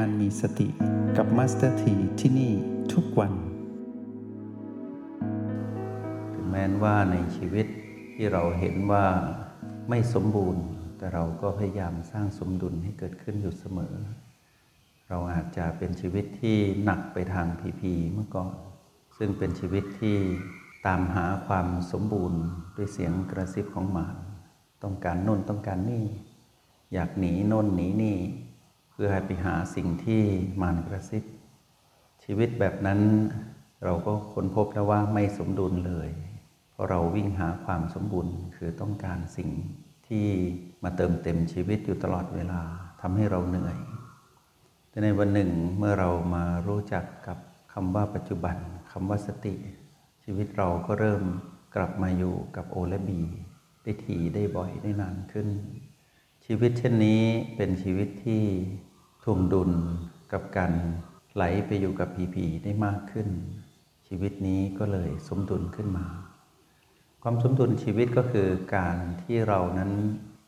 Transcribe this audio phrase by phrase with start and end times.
[0.00, 0.68] การมีสติ
[1.16, 2.52] กับมาสเตอร์ทีที่นี่
[2.92, 3.32] ทุกวัน
[6.34, 7.66] ถึงแม้ว่าในชีวิต
[8.14, 9.06] ที่เราเห็นว่า
[9.88, 10.62] ไม่สมบูรณ์
[10.96, 13.94] แต่เราก็พยายามสร้างสมดุลให้เกิดขึ้นอยู่เสมอ
[15.08, 18.54] เราอาจจะเป็นชีวิตที่หนักไปทางพีพีเมื่อก่อน
[19.18, 20.18] ซึ่งเป็นชีวิตที่
[20.86, 22.40] ตามหาความสมบูรณ์
[22.76, 24.08] ด้วยเสียงกระซิบของหมา
[24.82, 26.04] ต้องการนู่นต้องการนี่
[26.92, 28.18] อยากหนีน่นหนีนี่
[28.96, 30.22] เพื่อให้ไปหาสิ่งที่
[30.60, 31.24] มานกระซิบ
[32.24, 33.00] ชีวิตแบบนั้น
[33.84, 36.10] เราก็ค้นพบแล้วว่าไม่สมดุลเลย
[36.72, 39.50] เพราะเราวิ่งหาความสมบูรณ์คือต้องการสิ่ง
[40.08, 40.26] ที่
[40.84, 42.62] มาเติมเต็มชีวิตอยู่ตลอดเวลา
[43.00, 43.78] ทำให้เราเหนื่อย
[44.90, 47.38] แต่ในวันหนึ่งเมื่อเรามารู้จักกับ
[47.72, 48.56] คำว่าปัจจุบัน
[48.90, 49.54] คำว่าสติ
[50.24, 51.22] ชีวิตเราก็เริ่ม
[51.74, 53.20] กลับมาอยู่กับโอและบี
[53.82, 55.48] ได้ทีได้บ่อยได้นานขึ้น
[56.48, 57.22] ชีวิตเช่นนี้
[57.56, 58.44] เป็นชีวิตที่
[59.24, 59.70] ทวงดุล
[60.32, 60.72] กับการ
[61.34, 63.28] ไหลไปอยู่กับพีพีได้มากขึ้น
[64.06, 66.06] ชีวิตนี้ก็เลยสมดุลขึ้นมา
[67.22, 69.90] ความสมดุลชีวิตก็คือการที่เรานั้น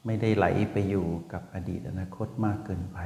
[0.07, 2.99] ไม่ได้ไหลไปอยู่กับอดีตอนาคตมากเกินไป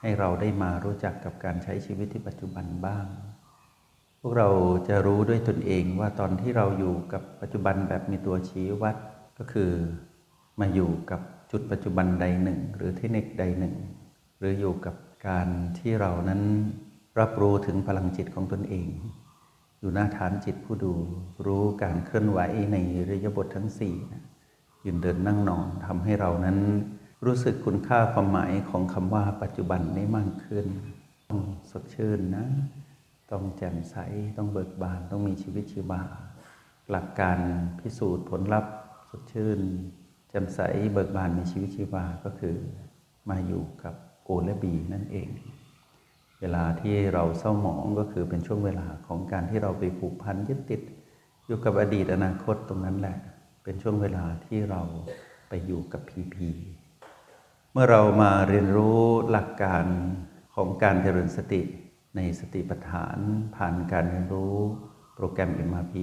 [0.00, 3.06] ให้เราได้มารู้จักกับการใช้ชีวิตที่ปัจจุบันบ้าง
[4.20, 4.48] พวกเรา
[4.88, 8.96] จะรู้ด้วยตนเองว่าตอนที่เราอยู่กับปัจจุบันแบบมีตัวชี้วัด
[9.38, 9.70] ก็คือ
[10.60, 13.74] มาอยู่กับ จุดปัจจุบันใดหนึ่ง หรือเทคนิคใดหนึ่ง
[14.38, 14.94] หรืออยู่กับ
[15.28, 15.48] การ
[15.78, 16.42] ที่เรานั้น
[17.20, 18.88] รับรู้ถึงพลังจิตของตนเอง
[19.80, 20.92] อยู่หน้าฐานจิตผู้ดู
[21.46, 22.40] รู้การเคลื่อนไหว
[22.72, 22.76] ใน
[23.10, 24.22] ระยะบททั้งสี่นะ
[24.84, 26.58] ยืนเดินนั่งนอนทำให้เรานั้น
[27.26, 30.66] รู้สึกคุณค่าความหมายของคำว่าปัจจุบันได้มากขึ้น
[31.28, 31.40] ต้อง
[31.70, 32.46] สดชื่นนะ
[33.30, 33.96] ต้องแจ่มใส
[34.36, 36.02] ต้องเบิกบาน ต้องมีชีวิตชีวา
[36.90, 37.38] หลักการ
[37.80, 38.72] พิสูจน์ผลลัพธ์
[39.08, 39.60] สดชื่น
[40.32, 40.60] จ่มใส
[40.92, 42.56] เบิกบานมีชีวิตชีวาก็คือ
[43.30, 43.94] มาอยู่กับ
[44.24, 45.28] โอและบีนั่นเอง
[46.40, 50.82] เวลาที่เราเศร้าหมองก็คือเป็นช่วงเวลาของการที่เราไปผูกพันยึดติด
[51.46, 53.16] อยู่กับอดีตอนาคตตรงนั้นแหละ
[53.64, 54.82] เป็นช่วงเวลาที่เรา
[55.48, 56.48] ไปอยู่กับพีพี
[57.72, 59.00] เมื่อเรามาเรียนรู้
[59.30, 59.84] หลักการ
[60.54, 61.62] ของการเจริญสติ
[62.16, 63.18] ในสติปัฏฐาน
[63.56, 64.56] ผ่านการเรียนรู้
[65.14, 65.94] โปรแกรม MRP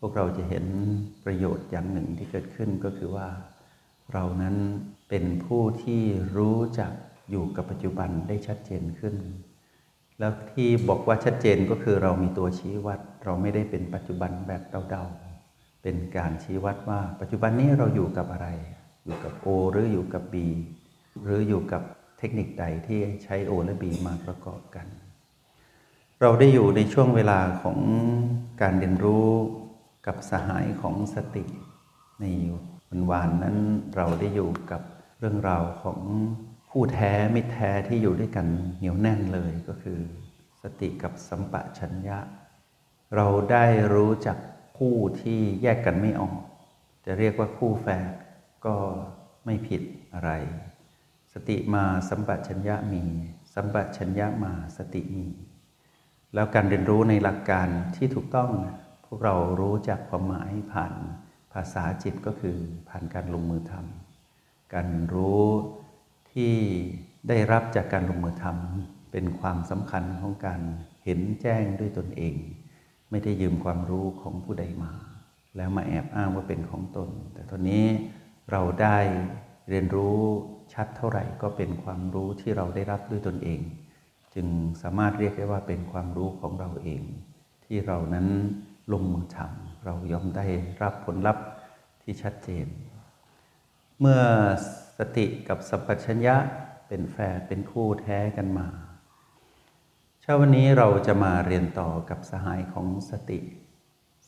[0.00, 0.64] พวกเราจะเห็น
[1.24, 3.28] ประโยชน์อย่างหนึ่งที่เกิดขึ้นก็คือว่า
[4.12, 4.56] เรานั้น
[5.08, 6.02] เป็นผู้ที่
[6.36, 6.92] รู้จัก
[7.30, 9.14] อยู่กับปัจจุบันได้ชัดเจนขึ้น
[10.18, 18.48] แล้วที่บอกว่าชัดเจนก็คือเรามีตัวชี้วัด เราไม่ได้เป็นปัจจุบันแบบเดาๆ เป็นการชี้วัดว่าปัจจุบันนี้เราอยู่กับอะไร
[19.04, 20.34] อยู่กับ O หรืออยู่กับ B
[21.24, 21.82] หรืออยู่กับ
[22.18, 24.86] เทคนิคใดที่ใช้ O และ B มาประกอบกัน
[26.20, 27.78] เราได้อยู่ในช่วงเวลาของ
[28.62, 29.28] การเรียนรู้
[30.06, 31.44] กับสหายของสติ
[32.20, 32.24] ใน
[32.88, 33.56] วันวานนั้น
[33.96, 34.82] เราได้อยู่กับ
[35.18, 36.00] เรื่องราวของ
[36.70, 38.46] คู่แท้ไมิตรแท้ที่อยู่ด้วยกัน
[38.78, 39.98] เหนียวแน่นเลยก็คือ
[40.62, 42.18] สติกับสัมปะชัญญะ
[43.16, 43.64] เราได้
[43.94, 44.38] รู้จัก
[44.78, 46.36] คู่ที่แยกกันไม่ออก
[47.04, 48.12] จะเรียกว่าคู่แฝด
[48.66, 48.76] ก็
[49.44, 49.82] ไม่ผิด
[50.14, 50.30] อะไร
[51.32, 53.02] สติมาสัมปะชัญญะมี
[53.54, 55.26] สัมปะชัญญะมาสติมี
[56.34, 58.50] แล้วการเรียนรู้ในหลักการที่ถูกต้อง
[59.10, 60.94] พวกเรารู้จักความหมายผ่าน
[61.52, 62.56] ภาษาจิตก็คือ
[62.88, 65.44] ผ่านการลงมือทำการรู้
[66.32, 66.54] ที่
[67.28, 70.60] ได้รับจากการลงมือทำเป็นความสำคัญของการ
[71.04, 72.34] เห็นแจ้งด้วยตนเอง
[73.10, 74.92] ไม่ได้ยืมความรู้ของผู้ใดมา
[75.56, 77.84] แล้วมาแอบอ้างว่าเป็นของตน แต่ตอนนี้
[78.50, 78.98] เราได้
[79.68, 80.18] เรียนรู้
[80.72, 83.60] ชัดเท่าไหร่ก็เป็นความรู้ที่เราได้รับด้วยตนเอง
[84.34, 84.46] จึง
[84.82, 87.02] สามารถเรียกได้ว่าเป็นความรู้ของเราเอง
[87.64, 88.26] ที่เรานั้น
[88.92, 90.46] ลงมือทำเรายอมได้
[90.82, 91.44] รับผลลัพธ์
[92.02, 92.66] ที่ชัดเจน
[94.00, 94.20] เมื่อ
[94.98, 96.36] สติกับสัมปชัญญะ
[96.88, 98.66] เป็นแฟนเป็นคู่แท้กันมา
[100.20, 103.38] เช้าวันนี้เราจะมาเรียนต่อกับสหายของสติ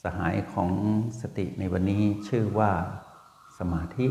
[0.03, 0.71] สหายของ
[1.21, 2.73] สติในวันนี้ชื่อว่า
[3.59, 4.07] สมาธิ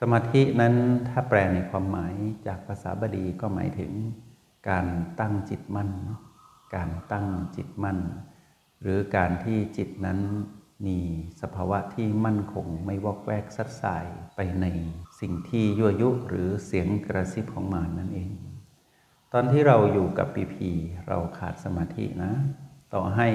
[0.00, 0.74] สมาธินั้น
[1.08, 2.14] ถ้าแปลในความหมาย
[2.46, 3.92] จากภาษาบาลีก็หมายถึง
[4.68, 4.86] การ
[5.20, 5.90] ตั้งจิตมั่น
[6.74, 7.26] การตั้ง
[7.56, 7.98] จิตมั่น
[8.82, 10.18] หรือการที่จิตนั้น
[10.86, 10.98] มี
[11.40, 14.06] สภาวะที่มั่นคงไม่วอกแวกซัดสาย
[14.36, 14.66] ไปใน
[15.20, 18.32] สิ่งที่ยั่วยุหรือเสียงกระซิบของมานั่นเอง
[19.32, 20.70] ตอนที่เราอยู่กับปีพี
[21.08, 22.32] เราขาดสมาธินะ
[22.94, 23.28] ต่อให้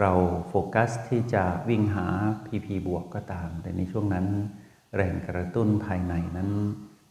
[0.00, 0.12] เรา
[0.48, 2.06] โฟกัสที่จะวิ่งหา
[2.46, 4.26] พีพีบวกก็ตาม แต่ในช่วงนั้น
[4.96, 6.50] แรงกระตุ้นภายในนั้น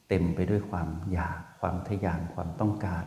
[0.10, 3.06] เต็มไปด้วยความอยากความทยานความต้องการ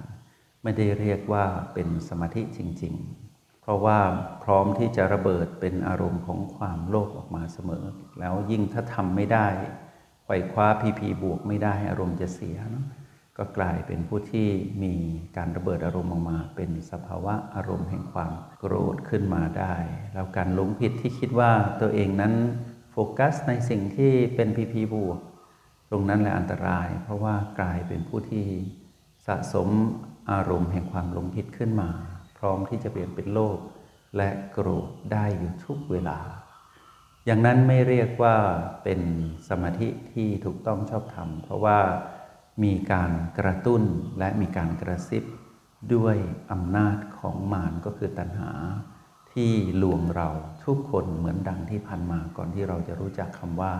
[0.62, 3.27] ไม่ได้เรียกว่าเป็นสมาธิจริง ๆ
[3.68, 3.98] ราะว่า
[4.44, 7.84] พร้อมที่จะระเบิดเป็นอารมณ์ของความโลภออกมาเสมอ
[8.18, 9.46] แล้วยิ่งถ้าทำไม่ได้
[10.24, 12.86] ไขว่คว้าพีพีบวกไม่ได้อารมณ์จะเสียเนาะ
[13.38, 14.48] ก็กลายเป็นผู้ที่
[14.82, 14.94] มี
[15.36, 19.74] การระเบิดอารมณ์ออกมา เป็นสภาวะอารมณ์แห่งความโกรธขึ้นมาได้
[20.14, 22.34] แล้วการหลงผิดที่คิดว่าตัวเองนั้น
[22.92, 25.18] โฟกัสในสิ่งที่เป็นพีพีบวก
[25.90, 28.46] ตรงนั้นแหละอันตราย เพราะว่ากลายเป็นผู้ที่
[29.26, 29.68] สะสม
[30.30, 31.90] อารมณ์แห่งความหลงผิดขึ้นมา
[32.38, 33.58] พร้อมที่จะเปลี่ยนเป็นโลภ
[34.16, 36.18] และโกรธได้อยู่ทุกเวลา
[37.26, 38.36] อย่างนั้นไม่เรียกว่า
[38.82, 39.00] เป็น
[39.48, 41.78] สมาธิที่ถูกต้องชอบธรรม เพราะว่า
[42.64, 43.82] มีการกระตุ้น
[44.18, 45.24] และมีการกระซิบ
[45.94, 46.16] ด้วย
[46.52, 48.52] อำนาจของมารก็คือตัณหา
[49.32, 49.52] ที่
[49.82, 50.28] ลวงเรา
[50.64, 53.72] ทุกคนเหมือนดังที่พันมาก่อนที่เราจะรู้จักคำว่า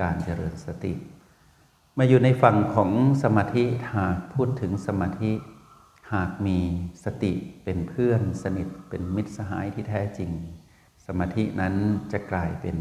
[0.00, 0.94] การเจริญสติ
[1.98, 2.90] มาอยู่ในฝั่งของ
[3.22, 3.64] สมาธิ
[3.94, 5.32] หากพูดถึงสมาธิ
[6.12, 6.58] หากมี
[7.04, 7.32] สติ
[7.64, 10.30] เป็นเพื่อนสนิทเป็นมิตรสหายที่แท้จริง
[11.06, 11.74] สมาธินั้น
[12.12, 12.76] จะกลายเป็น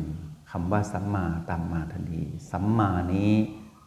[0.52, 3.34] คำว่าสัมมาตามมาทันทีสัมมานี้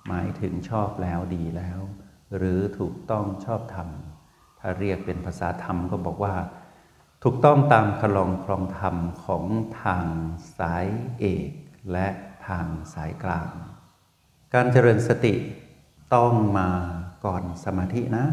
[0.09, 1.81] หมายถึงชอบแล้วดีแล้ว
[2.37, 3.89] หรือถูกต้องชอบธรรม
[4.59, 6.35] ถ้าเรียกเป็นภาษาธรรมก็บอกว่า
[7.23, 9.45] ถูกต้องตามคลองครองธรรมของ
[9.83, 10.07] ทาง
[10.59, 10.87] สาย
[11.21, 11.51] เอก
[11.93, 12.09] และ
[12.47, 13.49] ทางสายกลาง
[14.55, 15.35] การเจริญสติ
[16.15, 16.71] ต้องมา
[17.25, 18.27] ก่อนสมาธินะ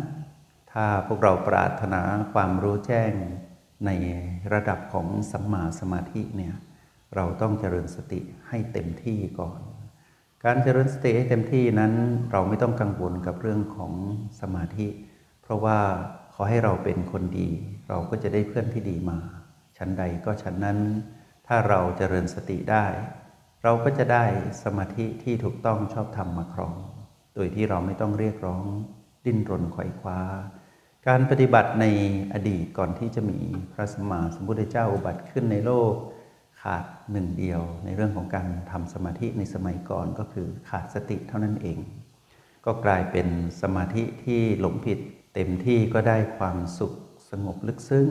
[0.73, 2.01] ถ้าพวกเราปรารถนา
[2.33, 3.13] ความรู้แจ้ง
[3.85, 3.91] ใน
[4.53, 6.55] ระดับของสัมมาสมาธิเนี่ย
[7.15, 8.19] เราต้องเจริญสติ
[8.49, 9.59] ให้เต็มที่ก่อน
[10.45, 11.93] การเจริญสติให้เต็มที่นั้น
[12.31, 13.93] เราไม่ต้องกังวลกับเรื่องของ
[14.41, 14.87] สมาธิ
[15.41, 15.79] เพราะว่า
[16.33, 17.49] ขอให้เราเป็นคนดี
[17.87, 19.19] เราก็จะได้เพื่อนที่ดีมา
[19.77, 20.79] ชั้นใดก็ชั้นนั้น
[21.47, 22.85] ถ้าเราเจริญสติได้
[23.63, 24.25] เราก็จะได้
[24.63, 26.75] สมาธิที่ถูกต้องชอบธรรมมาครอง
[27.35, 28.65] โดยที่เราไม่ต้องเรียกร้อง
[29.25, 30.19] ดิ้นรนไขว่คว้า
[31.09, 31.85] การปฏิบัติใน
[32.33, 33.39] อดีตก่อนที่จะมี
[33.73, 35.93] พระสมมาสมพุทธเจ้าอุบัติขึ้นในโลก
[36.61, 41.77] ขาดหนึ่งเดียว ในเรื่องของการทำสมาธิในสมัยก่อนก็คือขาดสติเท่านั้นเอง
[42.65, 43.27] ก็กลายเป็น
[43.61, 44.99] สมาธิที่หลงผิด
[45.33, 46.93] เต็มที่ก็ได้ความสุข
[47.29, 48.09] สงบลึกซึ้ง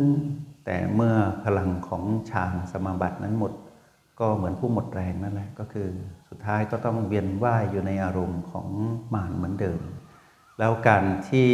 [0.64, 1.14] แต่เมื่อ
[1.44, 3.52] พลังของฌานสมาบัตินั้นหมด
[4.20, 5.88] ก็เหมือนผู้หมดแรงนั่นแหละก็คือ
[6.28, 8.68] สุดท้ายก็ต้องเวียนว่ายอยู่ในอารมณ์ของ
[9.14, 9.80] มานเหมือนเดิม
[10.58, 11.50] แล้วการที่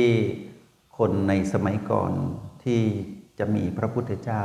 [0.98, 2.12] คนในสมัยก่อน
[2.64, 2.82] ที่
[3.38, 4.44] จะมีพระพุทธเจ้า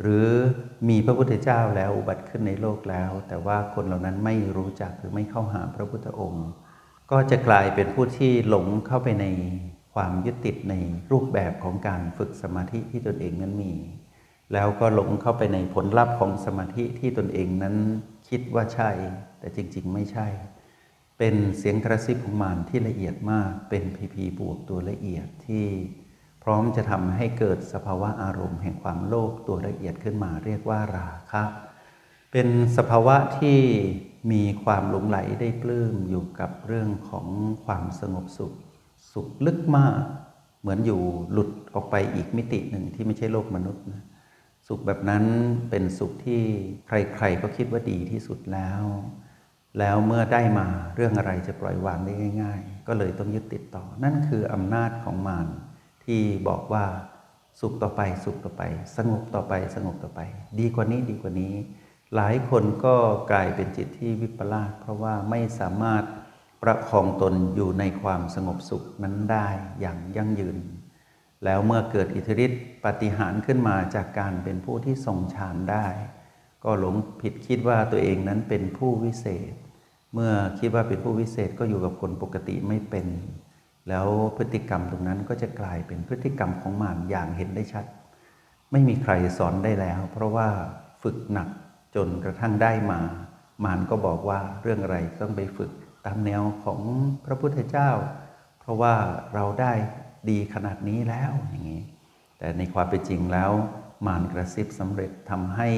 [0.00, 0.28] หรือ
[0.88, 6.48] มีพระพุทธเจ้าแล้วอุบัติขึ้นในโลกแล้ว แต่ว่าคนเหล่านั้นไม่รู้จักหรือไม่เข้าหาพระพุทธองค์
[7.10, 9.26] ก็จะกลายเป็นผู้ที่หลงเข้าไปใน
[9.94, 10.74] ความยึดติดใน
[11.10, 13.72] รูปแบบของการฝึกสมาธิที่ตนเองนั้นมี
[14.52, 17.76] แล้วก็หลงเข้าไปในผลลัพธ์ของสมาธิที่ตนเองนั้น
[18.28, 18.90] คิดว่าใช่
[19.38, 20.26] แต่จริง ๆ ไม่ใช่
[21.24, 25.66] เป็นเสียงกระซิบของมารที่ละเอียดมาก เป็นพีพีบวกตัวละเอียดที่
[26.42, 31.42] พร้อมจะทำให้เกิดสภาวะอารมณ์แห่งความโลภตัวละเอียดขึ้นมาเรียกว่าราคะ
[32.32, 33.58] เป็นสภาวะที่
[34.32, 37.26] มีความหลงไหลได้ปลื้มอยู่กับเรื่องของ
[37.64, 38.52] ความสงบสุข
[39.12, 40.00] สุขลึกมาก
[40.60, 41.00] เหมือนอยู่
[41.32, 44.02] หลุดออกไปอีกมิติหนึ่งที่ไม่ใช่โลกมนุษย์นะ
[44.66, 45.24] สุขแบบนั้น
[45.70, 46.42] เป็นสุขที่
[46.86, 48.84] ใครๆก็คิดว่าดีที่สุดแล้ว
[49.78, 55.46] แล้วเมื่อได้มาเรื่องอะไรจะปล่อยวางได้ง่าย ๆ ก็เลยต้องยึดติดต่อ นั่นคืออำนาจของมาร
[56.04, 56.84] ที่บอกว่า
[57.60, 58.62] สุขต่อไปสุขต่อไป
[58.96, 60.20] สงบต่อไปสงบต่อไป
[60.58, 61.54] ดีกว่านี้ดีกว่านี้
[62.14, 62.96] หลายคนก็
[63.30, 66.04] กลายเป็นจิตที่วิปลาสเพราะว่าไม่สามารถ
[66.62, 69.48] ประคองตนอยู่ในความสงบสุขนั้นได้
[69.80, 70.56] อย่างยั่งยืน
[71.44, 75.86] แล้วเมื่อเกิดอิทธิฤทธิปฏิหารขึ้นมาจากการเป็นผู้ที่ทรงฌานได้
[76.64, 79.52] ก็หลงผิดคิดว่าตัวเองนั้นเป็นผู้วิเศษ
[80.14, 83.06] เมื่อคิดว่าเป็นผู้วิเศษก็อยู่กับคนปกติไม่เป็น
[83.88, 87.84] แล้วพฤติกรรมตรงนั้นก็จะกลายเป็นพฤติกรรมของมารอย่างเห็นได้ชัด
[88.72, 90.48] ไม่มีใครสอนได้แล้ว เพราะว่า
[91.02, 91.48] ฝึกหนัก
[91.94, 93.00] จนกระทั่งได้มา
[93.64, 95.70] มารก็บอกว่าเรื่องอะไรต้องไปฝึก
[96.06, 96.80] ตามแนวของ
[97.24, 97.90] พระพุทธเจ้า
[98.60, 98.94] เพราะว่า
[99.34, 99.72] เราได้
[100.30, 101.82] ดีขนาดนี้แล้วอย่างนี้
[102.38, 103.50] แต่ในความเป็นจริงแล้ว
[104.06, 105.68] มารกระซิบสำเร็จทำให้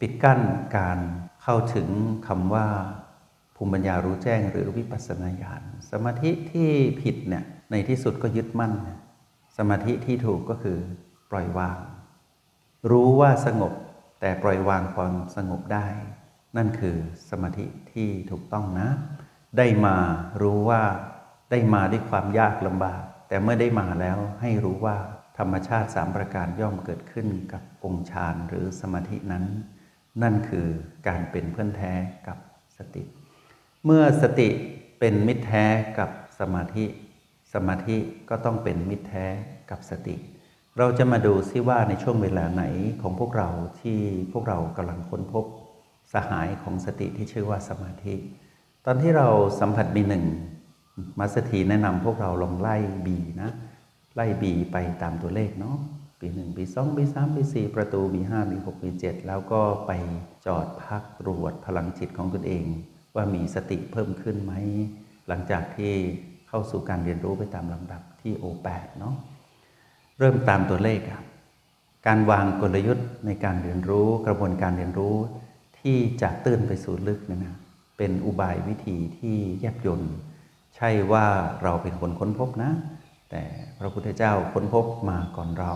[0.00, 0.40] ปิดกั้น
[0.76, 0.98] การ
[1.42, 1.88] เข้าถึง
[2.26, 2.68] คำว่า
[3.56, 6.70] ภูมิปัญญารู้แจ้งหรือวิปัสสนาญาณสมาธิที่
[7.02, 8.72] ผิดเนี่ยในที่สุดก็ยึดมั่น
[9.56, 10.78] สมาธิที่ถูกก็คือ
[11.30, 11.78] ปล่อยวาง
[12.90, 13.72] รู้ว่าสงบ
[14.20, 15.86] แต่ปล่อยวางความสงบได้
[16.56, 16.96] นั่นคือ
[17.30, 18.88] สมาธิที่ถูกต้องนะ
[19.58, 19.96] ได้มา
[20.42, 20.82] รู้ว่า
[21.50, 24.96] ได้มาด้วยความยากลำบาก แต่เมื่อได้มาแล้วให้รู้ว่า
[25.38, 29.44] ธรรมชาติสามประการย่อมเกิดขึ้นกับองค์ฌานหรือสมาธินั้น
[30.22, 30.66] นั่นคือ
[31.08, 31.92] การเป็นเพื่อนแท้
[32.26, 32.38] กับ
[32.76, 33.02] สติ
[33.84, 34.48] เมื่อสติ
[34.98, 35.64] เป็นมิตรแท้
[35.98, 36.84] กับสมาธิ
[37.54, 37.96] สมาธิ
[38.28, 39.26] ก็ต้องเป็นมิตรแท้
[39.70, 40.16] กับสติ
[40.78, 42.64] เราจะมาดูซิว่าในช่วงเวลาไหน
[43.02, 43.48] ของพวกเรา
[43.80, 43.98] ที่
[44.32, 45.44] พวกเรากำลังค้นพบ
[46.12, 48.14] สหายของสติที่ชื่อว่าสมาธิ
[48.84, 49.28] ตอนที่เรา
[49.60, 50.24] สัมผัสมีหนึ่ง
[51.18, 53.50] มาสถีแนะนำพวกเราลองไล่บีนะ
[54.14, 55.76] ไล่บีไปตามตัวเลขเนาะ
[56.26, 59.92] ปีหนึ่งปีสองปีสามปีสี่ประตูปีห้าปีหกปีเจ็ดแล้วก็ไป
[60.46, 62.64] จอดพักตรวจพลังจิตของตนเอง
[63.14, 64.52] ว่ามีสติเพิ่มขึ้นไหม
[65.28, 65.92] หลังจากที่
[66.48, 69.14] เข้าสู่การเรียนรู้ไปตามลำดับที่โอแปดเนาะ
[70.18, 71.22] เริ่มตามตัวเลขอะ
[72.06, 75.16] การวางกลยุทธ์ในการเรียนรู้กระบวนการเรียนรู้
[75.80, 77.56] ที่จะตื้นไปสู่ลึกนะนะ
[77.98, 80.14] เป็นอุบายวิธีที่แยบยนต์
[80.76, 81.26] ใช่ว่า
[81.62, 82.70] เราเป็นคนค้นพบนะ
[83.30, 83.42] แต่
[83.78, 85.72] พระพุทธเจ้าค้นพบมาก่อนเรา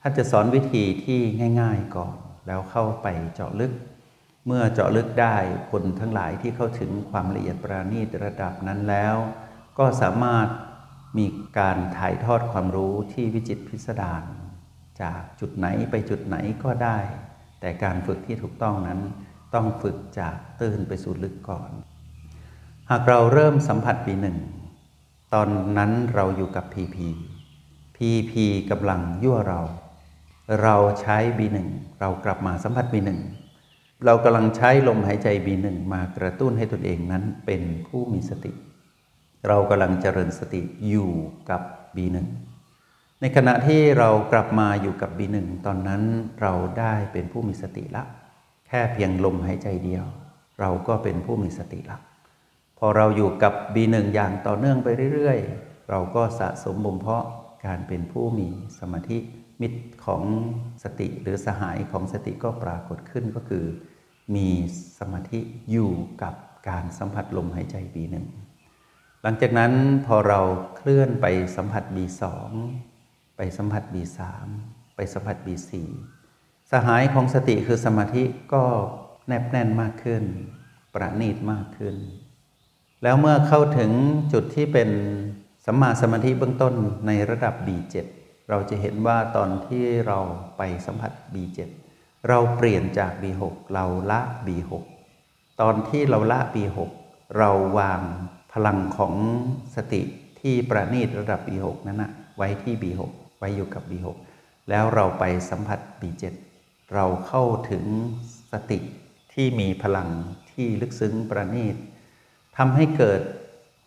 [0.00, 1.20] ท่านจะสอนวิธีที่
[1.60, 2.14] ง่าย ๆก่อน
[2.46, 3.72] แล้วเข้าไปเจาะลึก
[4.46, 5.36] เมื่อเจาะลึกได้
[5.70, 9.16] คนทั้งหลายที่เข้าถึงความละเอียดประณีตระดับนั้นแล้ว
[9.78, 10.48] ก็สามารถ
[11.18, 11.26] มี
[11.58, 14.22] การถ่ายทอดความรู้ที่วิจิตพิสดาร
[15.02, 16.98] จากจุดไหนไปจุดไหนก็ได้
[17.60, 19.00] แต่การฝึกที่ถูกต้องนั้น
[19.54, 21.70] ต้องฝึกจากตื้นไปสู่ลึกก่อน
[22.90, 24.36] หากเราเริ่มสัมผัสปีหนึ่ง
[25.34, 27.08] ตอนนั้นเราอยู่กับพีพี
[27.96, 29.60] พีพีกำลังยั่วเรา
[30.62, 31.68] เราใช้บีหนึ่ง
[32.00, 33.20] เรากลับมาสัมผัสบีหนึ่ง
[34.04, 38.52] เรากำลังใช้ลมหายใจบีหนึ่งมากระตุ้นให้ตนเองนั้นเป็นผู้มีสติ
[39.46, 41.10] เรากำลังเจริญสติอยู่
[41.50, 41.62] กับ
[41.96, 42.28] บีหนึ่ง
[43.20, 46.02] ในขณะที่เรากลับมาอยู่กับบีหนึ่งตอนนั้น
[46.40, 48.02] เราได้เป็นผู้มีสติละ
[48.66, 50.04] แค่เพียงลมหายใจเดียว
[50.60, 51.98] เราก็เป็นผู้มีสติละ
[52.78, 57.24] พอเราอยู่กับบีหนึ่งอย่างต่อเนื่องไปเรื่อย ๆ เราก็สะสมบ่มเพาะ
[57.66, 59.18] การเป็นผู้มีสมาธิ
[59.60, 60.22] มิตรของ
[60.82, 63.64] สติหรือสหายของสติก็ปรากฏขึ้นก็คือ
[64.34, 64.48] มี
[64.98, 65.90] สมาธิอยู่
[66.22, 66.34] กับ
[66.68, 68.26] การสัมผัสลมหายใจบีหนึ่ง
[69.22, 69.72] หลังจากนั้น
[70.06, 70.40] พอเรา
[70.76, 72.50] เคลื่อนไปสัมผัสบีสอง
[73.36, 74.48] ไปสัมผัสบีสาม
[74.96, 75.88] ไปสัมผัสบีสี่
[76.72, 78.64] สหายของสติคือสมาธิก็
[79.26, 80.22] แนบแน่นมากขึ้น
[80.94, 81.96] ประณีตมากขึ้น
[83.02, 83.90] แล้วเมื่อเข้าถึง
[84.32, 84.90] จุดที่เป็น
[85.66, 86.74] สัมมาสมาธิเบื้องต้น
[87.06, 87.96] ในระดับ B7
[88.48, 90.18] เราจะเห็นว่าตอนที่เรา
[90.58, 91.58] ไปสัมผัส B7
[92.28, 93.42] เราเปลี่ยนจาก B6
[93.74, 94.72] เราละ B6
[95.60, 96.78] ตอนที่เราละ B6
[97.38, 98.00] เราวาง
[98.52, 99.14] พลังของ
[99.76, 100.02] สติ
[100.40, 103.00] ที่ประณีตระดับ B6 นั้นนะไว้ที่ B6
[103.38, 104.06] ไว้อยู่กับ B6
[104.68, 106.24] แล้วเราไปสัมผัส B7
[106.94, 107.84] เราเข้าถึง
[108.52, 108.78] สติ
[109.32, 110.08] ที่มีพลัง
[110.52, 111.76] ที่ลึกซึ้งประณีต
[112.56, 113.20] ทำให้เกิด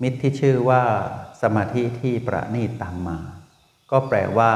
[0.02, 0.84] มิตรที่ชื่อว่า
[1.42, 3.18] สมาธิที่ประณีตตามมา
[3.92, 4.52] ก็แปลว่า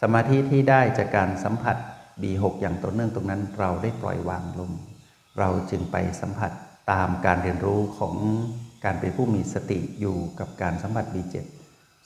[0.00, 1.76] สมาธิที่ได้จากการสัมผัส
[2.22, 4.70] B6 อย่างต่อเนื่องตรงนั้น เราได้ปล่อยวางลง
[5.38, 6.52] เราจึงไปสัมผัส
[6.92, 8.14] ตามการเรียนรู้ของ
[8.84, 11.36] การเป็นผู้มีสติอยู่กับการสัมผัส B7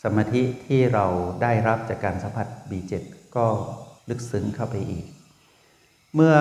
[0.02, 1.06] สมาธิที่เรา
[1.42, 2.92] ได้รับจากการสัมผัส B7
[3.36, 3.46] ก็
[4.08, 5.06] ลึกซึ้งเข้าไปอีก
[6.14, 6.36] เมื่อ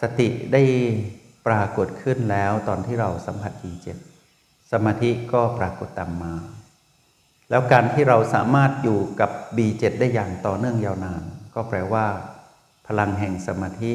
[0.00, 0.62] สติได้
[1.46, 3.86] ปรากฏขึ้นแล้วตอนที่เราสัมผัส B7
[4.72, 6.34] สมาธิก็ปรากฏตามมา
[7.50, 11.22] แล้วการที่เราสามารถอยู่กับ B7 ได้อย่างต่อเนื่องยาวนาน
[11.54, 12.06] ก็แปลว่า
[12.86, 13.92] พลังแห่งสมาธิ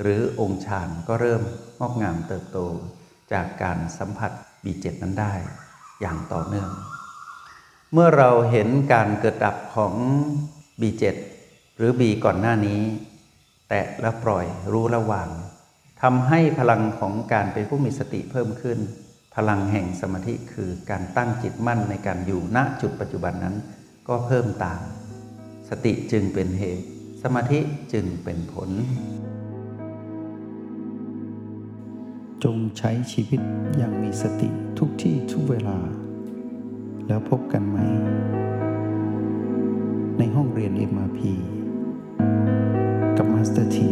[0.00, 1.42] หรือองค์ฌานก็เริ่ม
[1.80, 2.58] งอกงามเติบโต
[3.32, 4.32] จากการสัมผัส
[4.64, 5.34] B7 นั้นได้
[6.00, 6.70] อย่างต่อเนื่อง
[7.92, 9.94] เมื่อเราเห็นการเกิดดับของ
[10.80, 11.04] B7
[11.76, 12.80] หรือ B ก่อนหน้านี้
[13.68, 15.28] แตะแล้วปล่อยรู้ระวาง
[16.02, 18.78] ทำให้พลังของการเป็นผู้มีสติเพิ่มขึ้น
[19.36, 23.56] พลังแห่งสมาธิคือการตั้งจิตมั่นในการอยู่ณจุดปัจจุบันนั้น
[24.08, 24.80] ก็เพิ่มตาม
[25.68, 26.84] สติจึงเป็นเหตุ
[27.22, 27.60] สมาธิ
[27.92, 28.70] จึงเป็นผล
[32.44, 33.40] จงใช้ชีวิต
[33.76, 34.48] อย่างมีสติ
[34.78, 35.78] ทุกที่ทุกเวลา
[37.06, 37.78] แล้วพบกันใหม่
[40.18, 41.20] ในห้องเรียน MRP
[43.16, 43.90] กับมาสเตอร์ที